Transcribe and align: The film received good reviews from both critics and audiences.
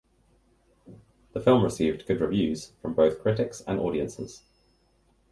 The 1.33 1.39
film 1.39 1.61
received 1.63 2.07
good 2.07 2.21
reviews 2.21 2.71
from 2.81 2.95
both 2.95 3.21
critics 3.21 3.61
and 3.67 3.79
audiences. 3.79 4.41